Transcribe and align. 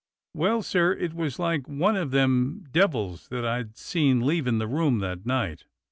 ^" 0.01 0.03
"Well, 0.33 0.63
sir, 0.63 0.93
it 0.93 1.13
was 1.13 1.37
like 1.37 1.67
one 1.69 1.95
of 1.95 2.09
them 2.09 2.65
devils 2.71 3.27
that 3.27 3.45
I'd 3.45 3.77
seen 3.77 4.19
leaving 4.25 4.57
the 4.57 4.65
room 4.65 4.97
that 5.01 5.27
night. 5.27 5.65